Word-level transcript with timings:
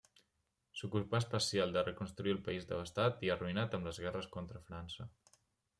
S'ocupà 0.79 1.19
especial 1.23 1.75
de 1.75 1.83
reconstruir 1.85 2.33
el 2.37 2.41
país 2.49 2.67
devastat 2.73 3.23
i 3.27 3.33
arruïnat 3.35 3.79
amb 3.79 3.91
les 3.91 4.05
guerres 4.07 4.31
contra 4.39 4.65
França. 4.71 5.09